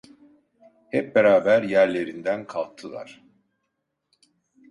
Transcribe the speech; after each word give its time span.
Hep 0.89 1.15
beraber 1.15 1.63
yerlerinden 1.63 2.47
kalktılar. 2.47 3.23